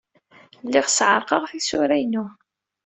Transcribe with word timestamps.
Lliɣ 0.65 0.85
sseɛraqeɣ 0.89 1.43
tisura-inu. 1.51 2.25